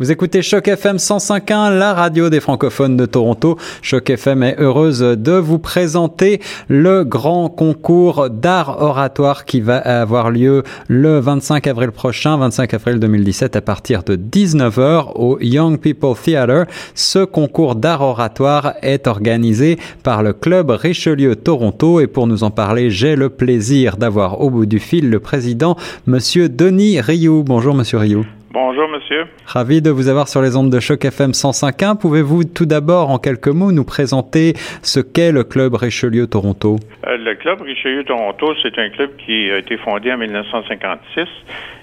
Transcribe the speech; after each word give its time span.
Vous 0.00 0.12
écoutez 0.12 0.42
Choc 0.42 0.68
FM 0.68 0.98
105.1, 0.98 1.76
la 1.76 1.92
radio 1.92 2.30
des 2.30 2.38
francophones 2.38 2.96
de 2.96 3.04
Toronto. 3.04 3.58
Choc 3.82 4.10
FM 4.10 4.44
est 4.44 4.60
heureuse 4.60 5.00
de 5.00 5.32
vous 5.32 5.58
présenter 5.58 6.40
le 6.68 7.02
grand 7.02 7.48
concours 7.48 8.30
d'art 8.30 8.80
oratoire 8.80 9.44
qui 9.44 9.60
va 9.60 9.78
avoir 9.78 10.30
lieu 10.30 10.62
le 10.86 11.18
25 11.18 11.66
avril 11.66 11.90
prochain, 11.90 12.36
25 12.36 12.74
avril 12.74 13.00
2017 13.00 13.56
à 13.56 13.60
partir 13.60 14.04
de 14.04 14.14
19h 14.14 15.14
au 15.16 15.36
Young 15.40 15.80
People 15.80 16.14
Theatre. 16.14 16.70
Ce 16.94 17.24
concours 17.24 17.74
d'art 17.74 18.02
oratoire 18.02 18.74
est 18.82 19.08
organisé 19.08 19.80
par 20.04 20.22
le 20.22 20.32
club 20.32 20.70
Richelieu 20.70 21.34
Toronto 21.34 21.98
et 21.98 22.06
pour 22.06 22.28
nous 22.28 22.44
en 22.44 22.52
parler, 22.52 22.90
j'ai 22.90 23.16
le 23.16 23.30
plaisir 23.30 23.96
d'avoir 23.96 24.40
au 24.42 24.50
bout 24.50 24.66
du 24.66 24.78
fil 24.78 25.10
le 25.10 25.18
président, 25.18 25.76
monsieur 26.06 26.48
Denis 26.48 27.00
Rioux. 27.00 27.42
Bonjour 27.42 27.74
monsieur 27.74 27.98
Rioux. 27.98 28.37
Bonjour, 28.50 28.88
monsieur. 28.88 29.26
Ravi 29.44 29.82
de 29.82 29.90
vous 29.90 30.08
avoir 30.08 30.26
sur 30.26 30.40
les 30.40 30.56
ondes 30.56 30.72
de 30.72 30.80
choc 30.80 31.04
FM 31.04 31.32
105.1. 31.32 31.98
Pouvez-vous 32.00 32.44
tout 32.44 32.64
d'abord, 32.64 33.10
en 33.10 33.18
quelques 33.18 33.48
mots, 33.48 33.72
nous 33.72 33.84
présenter 33.84 34.54
ce 34.82 35.00
qu'est 35.00 35.32
le 35.32 35.44
Club 35.44 35.74
Richelieu 35.74 36.26
Toronto? 36.26 36.76
Euh, 37.06 37.18
le 37.18 37.34
Club 37.34 37.60
Richelieu 37.60 38.04
Toronto, 38.04 38.54
c'est 38.62 38.78
un 38.78 38.88
club 38.88 39.10
qui 39.18 39.50
a 39.50 39.58
été 39.58 39.76
fondé 39.76 40.10
en 40.10 40.16
1956 40.16 41.26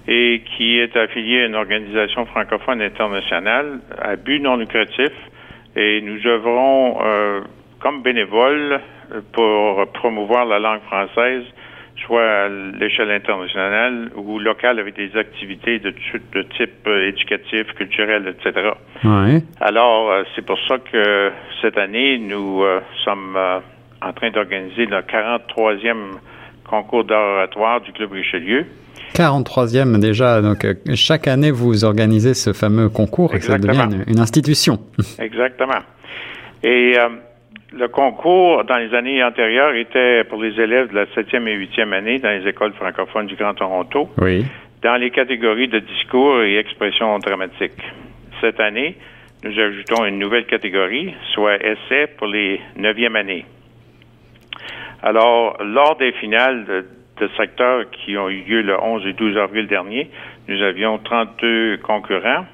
et 0.07 0.41
qui 0.57 0.79
est 0.79 0.97
affilié 0.97 1.41
à 1.41 1.45
une 1.45 1.55
organisation 1.55 2.25
francophone 2.25 2.81
internationale 2.81 3.79
à 4.01 4.15
but 4.15 4.39
non 4.39 4.57
lucratif. 4.57 5.11
Et 5.75 6.01
nous 6.01 6.25
œuvrons 6.25 6.97
euh, 7.03 7.41
comme 7.79 8.01
bénévoles 8.01 8.81
pour 9.33 9.85
promouvoir 9.93 10.47
la 10.47 10.57
langue 10.57 10.81
française 10.87 11.43
soit 12.05 12.21
à 12.21 12.49
l'échelle 12.49 13.11
internationale 13.11 14.09
ou 14.15 14.39
locale 14.39 14.79
avec 14.79 14.95
des 14.95 15.17
activités 15.17 15.79
de, 15.79 15.91
de 15.91 16.41
type 16.57 16.87
euh, 16.87 17.07
éducatif, 17.07 17.73
culturel, 17.75 18.27
etc. 18.27 18.71
Oui. 19.03 19.43
Alors, 19.61 20.11
euh, 20.11 20.23
c'est 20.35 20.45
pour 20.45 20.57
ça 20.67 20.77
que 20.79 21.31
cette 21.61 21.77
année, 21.77 22.17
nous 22.17 22.63
euh, 22.63 22.81
sommes 23.03 23.37
en 24.01 24.13
train 24.13 24.29
d'organiser 24.31 24.85
le 24.85 24.97
43e 24.97 26.17
concours 26.69 27.05
d'oratoire 27.05 27.81
du 27.81 27.91
Club 27.93 28.11
Richelieu. 28.11 28.65
43e 29.13 29.99
déjà, 29.99 30.41
donc 30.41 30.67
chaque 30.95 31.27
année 31.27 31.51
vous 31.51 31.85
organisez 31.85 32.33
ce 32.33 32.51
fameux 32.51 32.89
concours 32.89 33.33
Exactement. 33.33 33.71
et 33.71 33.77
ça 33.77 33.85
devient 33.87 34.03
une, 34.07 34.13
une 34.13 34.19
institution. 34.19 34.79
Exactement. 35.19 35.79
Et 36.63 36.97
le 37.73 37.87
concours, 37.87 38.63
dans 38.63 38.77
les 38.77 38.93
années 38.93 39.23
antérieures, 39.23 39.73
était 39.75 40.23
pour 40.25 40.41
les 40.41 40.59
élèves 40.59 40.89
de 40.89 40.95
la 40.95 41.05
7e 41.05 41.47
et 41.47 41.57
8e 41.57 41.91
année 41.93 42.19
dans 42.19 42.29
les 42.29 42.47
écoles 42.47 42.73
francophones 42.73 43.27
du 43.27 43.35
Grand 43.35 43.53
Toronto, 43.53 44.09
Oui. 44.21 44.45
dans 44.81 44.95
les 44.95 45.11
catégories 45.11 45.67
de 45.67 45.79
discours 45.79 46.41
et 46.41 46.57
expression 46.57 47.17
dramatique. 47.19 47.73
Cette 48.41 48.59
année, 48.59 48.95
nous 49.43 49.59
ajoutons 49.59 50.05
une 50.05 50.19
nouvelle 50.19 50.45
catégorie, 50.45 51.13
soit 51.33 51.57
essai 51.63 52.07
pour 52.17 52.27
les 52.27 52.59
9e 52.77 53.15
années. 53.15 53.45
Alors, 55.03 55.57
lors 55.63 55.97
des 55.97 56.13
finales 56.13 56.65
de, 56.65 56.85
de 57.21 57.29
secteurs 57.37 57.89
qui 57.91 58.17
ont 58.17 58.29
eu 58.29 58.41
lieu 58.43 58.61
le 58.61 58.81
11 58.81 59.05
et 59.05 59.13
12 59.13 59.37
avril 59.37 59.67
dernier, 59.67 60.09
nous 60.47 60.61
avions 60.61 60.97
32 60.97 61.77
concurrents 61.83 62.45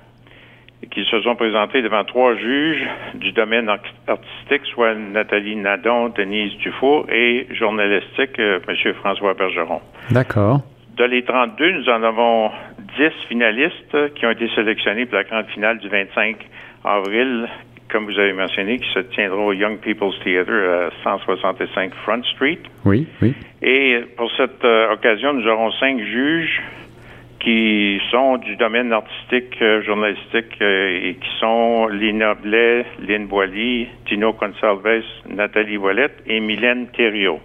qui 0.89 1.05
se 1.05 1.21
sont 1.21 1.35
présentés 1.35 1.81
devant 1.81 2.03
trois 2.03 2.35
juges 2.35 2.87
du 3.13 3.31
domaine 3.31 3.69
artistique, 3.69 4.61
soit 4.73 4.95
Nathalie 4.95 5.55
Nadon, 5.55 6.09
Denise 6.09 6.57
Dufour 6.57 7.05
et 7.11 7.47
journalistique, 7.51 8.39
euh, 8.39 8.59
M. 8.67 8.93
François 8.95 9.33
Bergeron. 9.33 9.81
D'accord. 10.09 10.61
De 10.97 11.03
les 11.05 11.23
32, 11.23 11.71
nous 11.71 11.89
en 11.89 12.03
avons 12.03 12.51
10 12.97 13.11
finalistes 13.29 14.13
qui 14.15 14.25
ont 14.25 14.31
été 14.31 14.49
sélectionnés 14.55 15.05
pour 15.05 15.15
la 15.15 15.23
grande 15.23 15.45
finale 15.47 15.77
du 15.77 15.88
25 15.88 16.38
avril, 16.83 17.47
comme 17.89 18.05
vous 18.05 18.19
avez 18.19 18.33
mentionné, 18.33 18.79
qui 18.79 18.91
se 18.91 18.99
tiendra 18.99 19.38
au 19.38 19.53
Young 19.53 19.77
People's 19.77 20.19
Theatre 20.23 20.51
à 20.51 20.89
165 21.03 21.93
Front 22.03 22.23
Street. 22.35 22.59
Oui, 22.85 23.07
oui. 23.21 23.33
Et 23.61 24.00
pour 24.17 24.31
cette 24.35 24.63
euh, 24.66 24.94
occasion, 24.94 25.33
nous 25.33 25.47
aurons 25.47 25.72
cinq 25.73 26.00
juges 26.00 26.61
qui 27.44 28.00
sont 28.12 28.38
du 28.38 28.56
domaine 28.56 28.94
artistique, 28.94 29.59
euh, 29.62 29.81
journalistique 29.81 30.57
euh, 30.62 31.09
et 31.09 31.16
qui 31.16 31.29
sont 31.40 31.88
Lina 31.88 32.35
Blais, 32.35 32.85
Lynn 33.00 33.25
Boilly, 33.25 33.88
Tino 34.06 34.34
Consalves, 34.34 35.03
Nathalie 35.28 35.78
Ouellette 35.78 36.22
et 36.28 36.40
Mylène 36.40 36.88
Thériault. 36.96 37.40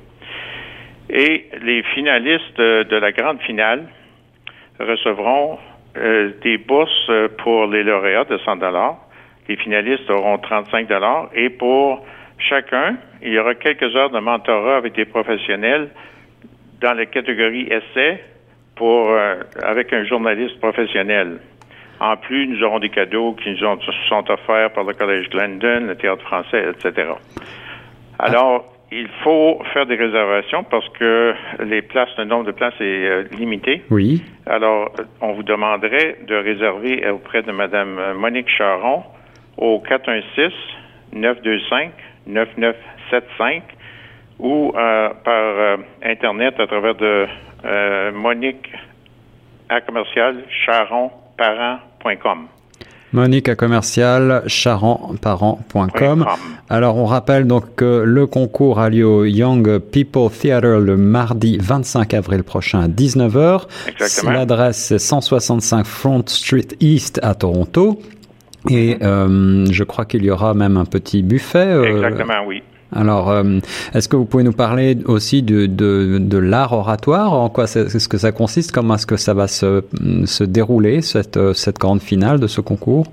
Et 1.08 1.46
les 1.62 1.82
finalistes 1.94 2.60
euh, 2.60 2.84
de 2.84 2.96
la 2.96 3.12
grande 3.12 3.40
finale 3.40 3.84
recevront 4.78 5.58
euh, 5.96 6.30
des 6.42 6.58
bourses 6.58 7.10
pour 7.38 7.66
les 7.66 7.82
lauréats 7.82 8.24
de 8.24 8.36
100 8.38 8.56
dollars. 8.56 8.98
Les 9.48 9.56
finalistes 9.56 10.10
auront 10.10 10.36
35 10.38 10.88
dollars 10.88 11.30
et 11.34 11.48
pour 11.48 12.04
chacun, 12.38 12.96
il 13.22 13.32
y 13.32 13.38
aura 13.38 13.54
quelques 13.54 13.96
heures 13.96 14.10
de 14.10 14.18
mentorat 14.18 14.76
avec 14.76 14.94
des 14.94 15.06
professionnels 15.06 15.88
dans 16.82 16.92
la 16.92 17.06
catégorie 17.06 17.68
essai 17.70 18.20
pour 18.76 19.10
euh, 19.10 19.36
avec 19.62 19.92
un 19.92 20.04
journaliste 20.04 20.58
professionnel. 20.60 21.38
En 21.98 22.16
plus, 22.16 22.46
nous 22.46 22.62
aurons 22.62 22.78
des 22.78 22.90
cadeaux 22.90 23.32
qui 23.32 23.50
nous 23.50 23.64
ont, 23.64 23.78
sont 24.08 24.30
offerts 24.30 24.70
par 24.72 24.84
le 24.84 24.92
Collège 24.92 25.30
Glendon, 25.30 25.86
le 25.86 25.96
Théâtre 25.96 26.22
français, 26.22 26.62
etc. 26.70 27.08
Alors, 28.18 28.72
il 28.92 29.08
faut 29.24 29.60
faire 29.72 29.86
des 29.86 29.96
réservations 29.96 30.62
parce 30.62 30.88
que 30.90 31.34
les 31.64 31.82
places, 31.82 32.10
le 32.18 32.24
nombre 32.24 32.44
de 32.44 32.52
places 32.52 32.74
est 32.80 32.84
euh, 33.08 33.24
limité. 33.36 33.82
Oui. 33.90 34.22
Alors, 34.46 34.92
on 35.20 35.32
vous 35.32 35.42
demanderait 35.42 36.18
de 36.26 36.36
réserver 36.36 37.08
auprès 37.08 37.42
de 37.42 37.50
Mme 37.50 38.14
Monique 38.16 38.48
Charon 38.48 39.02
au 39.56 39.80
416 39.80 40.52
925 41.12 41.92
9975 42.26 43.62
ou 44.38 44.72
euh, 44.76 45.08
par 45.24 45.34
euh, 45.34 45.76
Internet 46.08 46.54
à 46.58 46.66
travers 46.66 46.94
de 46.94 47.26
euh, 47.64 48.12
Monique 48.12 48.70
à 49.68 49.80
commercial 49.80 50.44
charonparent.com. 50.66 52.46
Monique 53.12 53.48
à 53.48 53.54
commercial 53.54 54.42
charonparent.com. 54.46 56.26
Alors 56.68 56.96
on 56.96 57.06
rappelle 57.06 57.46
donc 57.46 57.74
que 57.76 58.02
le 58.04 58.26
concours 58.26 58.78
a 58.80 58.90
lieu 58.90 59.06
au 59.06 59.24
Young 59.24 59.78
People 59.78 60.28
Theatre 60.30 60.78
le 60.80 60.96
mardi 60.96 61.58
25 61.60 62.14
avril 62.14 62.42
prochain 62.42 62.80
à 62.80 62.88
19h. 62.88 63.66
Exactement. 63.88 64.32
L'adresse 64.32 64.90
est 64.92 64.98
165 64.98 65.86
Front 65.86 66.24
Street 66.26 66.66
East 66.80 67.20
à 67.22 67.34
Toronto. 67.34 67.98
Et 68.68 68.96
euh, 69.02 69.64
je 69.70 69.84
crois 69.84 70.04
qu'il 70.04 70.24
y 70.24 70.30
aura 70.30 70.52
même 70.54 70.76
un 70.76 70.84
petit 70.84 71.22
buffet. 71.22 71.58
euh, 71.58 71.84
Exactement, 71.96 72.44
oui. 72.46 72.62
Alors, 72.94 73.30
euh, 73.30 73.42
est-ce 73.94 74.08
que 74.08 74.16
vous 74.16 74.26
pouvez 74.26 74.44
nous 74.44 74.52
parler 74.52 74.96
aussi 75.06 75.42
de, 75.42 75.66
de, 75.66 76.18
de 76.20 76.38
l'art 76.38 76.72
oratoire? 76.72 77.32
En 77.32 77.48
quoi 77.48 77.66
c'est 77.66 77.88
ce 77.88 78.08
que 78.08 78.16
ça 78.16 78.30
consiste? 78.30 78.72
Comment 78.72 78.94
est-ce 78.94 79.06
que 79.06 79.16
ça 79.16 79.34
va 79.34 79.48
se, 79.48 79.82
se 80.24 80.44
dérouler, 80.44 81.02
cette, 81.02 81.36
euh, 81.36 81.52
cette 81.52 81.78
grande 81.78 82.00
finale 82.00 82.38
de 82.38 82.46
ce 82.46 82.60
concours? 82.60 83.06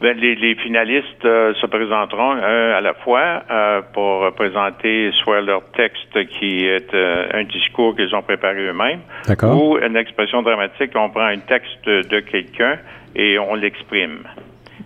Ben, 0.00 0.18
les, 0.18 0.34
les 0.34 0.56
finalistes 0.56 1.24
euh, 1.24 1.54
se 1.54 1.66
présenteront 1.66 2.32
un 2.32 2.70
à 2.72 2.80
la 2.80 2.94
fois 2.94 3.44
euh, 3.48 3.80
pour 3.94 4.32
présenter 4.34 5.12
soit 5.22 5.40
leur 5.40 5.62
texte 5.76 6.28
qui 6.40 6.64
est 6.64 6.92
un 6.92 7.44
discours 7.44 7.94
qu'ils 7.94 8.12
ont 8.16 8.22
préparé 8.22 8.66
eux-mêmes 8.66 9.02
ou 9.44 9.78
une 9.78 9.96
expression 9.96 10.42
dramatique. 10.42 10.90
On 10.96 11.10
prend 11.10 11.26
un 11.26 11.38
texte 11.38 11.86
de 11.86 12.18
quelqu'un 12.18 12.78
et 13.14 13.38
on 13.38 13.54
l'exprime. 13.54 14.24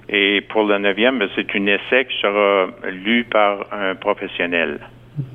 Et 0.09 0.41
pour 0.49 0.65
le 0.65 0.79
neuvième, 0.79 1.19
ben, 1.19 1.29
c'est 1.35 1.53
une 1.55 1.69
essai 1.69 2.07
qui 2.09 2.17
sera 2.21 2.69
lu 2.91 3.25
par 3.31 3.67
un 3.73 3.95
professionnel. 3.97 4.79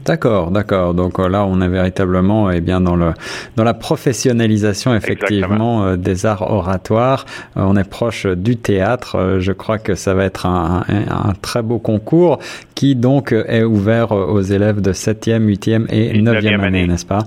D'accord, 0.06 0.52
d'accord. 0.52 0.94
Donc 0.94 1.20
euh, 1.20 1.28
là, 1.28 1.44
on 1.46 1.60
est 1.60 1.68
véritablement 1.68 2.52
eh 2.52 2.62
bien 2.62 2.82
dans 2.82 2.96
le 2.96 3.14
dans 3.56 3.64
la 3.64 3.74
professionnalisation 3.74 4.94
effectivement 4.96 5.84
euh, 5.86 5.96
des 5.96 6.26
arts 6.28 6.52
oratoires. 6.52 7.26
Euh, 7.58 7.62
on 7.66 7.76
est 7.76 7.90
proche 7.90 8.28
du 8.28 8.58
théâtre. 8.58 9.16
Euh, 9.16 9.40
je 9.40 9.52
crois 9.52 9.80
que 9.80 9.96
ça 9.96 10.14
va 10.14 10.26
être 10.26 10.46
un, 10.46 10.84
un, 10.88 11.30
un 11.30 11.34
très 11.42 11.64
beau 11.64 11.80
concours 11.80 12.38
qui 12.76 12.96
donc 12.96 13.32
est 13.32 13.64
ouvert 13.64 14.12
aux 14.12 14.42
élèves 14.42 14.82
de 14.82 14.94
7e, 14.94 15.48
8e 15.48 15.86
et 15.90 16.14
9e 16.14 16.22
neuvième 16.22 16.62
année, 16.62 16.80
année. 16.82 16.88
n'est-ce 16.88 17.06
pas? 17.06 17.24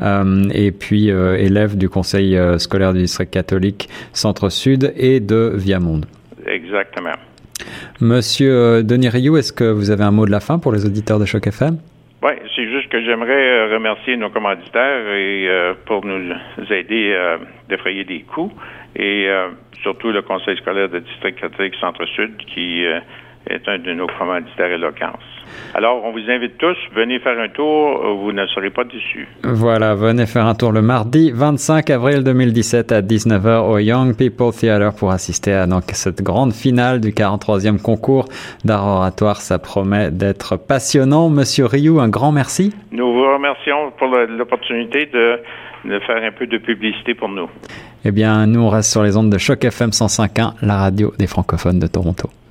Euh, 0.00 0.48
et 0.54 0.72
puis 0.72 1.08
élèves 1.08 1.76
du 1.76 1.90
conseil 1.90 2.38
scolaire 2.58 2.94
du 2.94 3.00
district 3.00 3.30
catholique 3.30 3.90
Centre-Sud 4.14 4.94
et 4.96 5.20
de 5.20 5.52
Viamonde. 5.54 6.06
Exactement. 6.50 7.16
Monsieur 8.00 8.52
euh, 8.52 8.82
Denis 8.82 9.08
Rioux, 9.08 9.36
est-ce 9.36 9.52
que 9.52 9.64
vous 9.64 9.90
avez 9.90 10.04
un 10.04 10.10
mot 10.10 10.26
de 10.26 10.30
la 10.30 10.40
fin 10.40 10.58
pour 10.58 10.72
les 10.72 10.84
auditeurs 10.84 11.18
de 11.18 11.24
Choc 11.24 11.46
FM 11.46 11.76
Oui, 12.22 12.32
c'est 12.56 12.68
juste 12.68 12.88
que 12.88 13.02
j'aimerais 13.04 13.50
euh, 13.50 13.74
remercier 13.74 14.16
nos 14.16 14.30
commanditaires 14.30 15.06
et 15.12 15.48
euh, 15.48 15.74
pour 15.86 16.04
nous 16.04 16.32
aider 16.70 17.14
à 17.14 17.38
défrayer 17.68 18.04
des 18.04 18.22
coûts 18.22 18.52
et 18.96 19.26
euh, 19.28 19.48
surtout 19.82 20.10
le 20.10 20.22
Conseil 20.22 20.56
scolaire 20.56 20.88
de 20.88 20.98
district 20.98 21.40
catholique 21.40 21.74
Centre-Sud 21.80 22.36
qui 22.38 22.84
est 22.84 23.68
un 23.68 23.78
de 23.78 23.92
nos 23.92 24.06
commanditaires 24.06 24.72
éloquence. 24.72 25.39
Alors, 25.74 26.04
on 26.04 26.12
vous 26.12 26.30
invite 26.30 26.58
tous, 26.58 26.76
venez 26.94 27.18
faire 27.20 27.38
un 27.38 27.48
tour, 27.48 28.16
vous 28.16 28.32
ne 28.32 28.46
serez 28.48 28.70
pas 28.70 28.84
déçus. 28.84 29.28
Voilà, 29.44 29.94
venez 29.94 30.26
faire 30.26 30.46
un 30.46 30.54
tour 30.54 30.72
le 30.72 30.82
mardi 30.82 31.30
25 31.32 31.90
avril 31.90 32.24
2017 32.24 32.92
à 32.92 33.02
19h 33.02 33.70
au 33.70 33.78
Young 33.78 34.16
People 34.16 34.52
Theater 34.52 34.92
pour 34.98 35.10
assister 35.10 35.52
à 35.52 35.66
donc, 35.66 35.84
cette 35.92 36.22
grande 36.22 36.52
finale 36.52 37.00
du 37.00 37.10
43e 37.10 37.80
concours 37.80 38.26
d'art 38.64 38.86
oratoire. 38.86 39.36
Ça 39.36 39.58
promet 39.58 40.10
d'être 40.10 40.56
passionnant. 40.56 41.28
Monsieur 41.28 41.66
Rioux, 41.66 42.00
un 42.00 42.08
grand 42.08 42.32
merci. 42.32 42.74
Nous 42.92 43.12
vous 43.12 43.32
remercions 43.32 43.92
pour 43.98 44.08
l'opportunité 44.08 45.06
de 45.06 45.38
de 45.84 45.98
faire 46.00 46.22
un 46.22 46.32
peu 46.32 46.46
de 46.46 46.58
publicité 46.58 47.14
pour 47.14 47.28
nous. 47.28 47.48
Eh 48.04 48.12
bien, 48.12 48.46
nous, 48.46 48.60
on 48.60 48.68
reste 48.68 48.90
sur 48.90 49.02
les 49.02 49.16
ondes 49.16 49.30
de 49.30 49.38
Choc 49.38 49.64
FM 49.64 49.90
105.1, 49.90 50.54
la 50.62 50.76
radio 50.76 51.12
des 51.18 51.26
francophones 51.26 51.78
de 51.78 51.86
Toronto. 51.86 52.30